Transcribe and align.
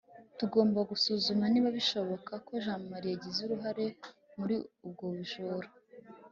tugomba 0.37 0.79
gusuzuma 0.89 1.43
niba 1.49 1.69
bishoboka 1.77 2.31
ko 2.47 2.51
jamali 2.65 3.07
yagize 3.13 3.39
uruhare 3.43 3.85
muri 4.37 4.55
ubwo 4.85 5.05
bujura 5.15 5.69